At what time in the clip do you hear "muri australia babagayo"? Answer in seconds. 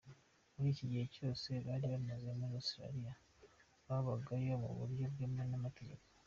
2.39-4.53